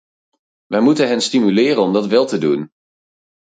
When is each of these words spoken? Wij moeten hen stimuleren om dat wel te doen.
Wij 0.65 0.79
moeten 0.81 1.07
hen 1.07 1.21
stimuleren 1.21 1.81
om 1.81 1.93
dat 1.93 2.07
wel 2.07 2.25
te 2.25 2.37
doen. 2.37 2.71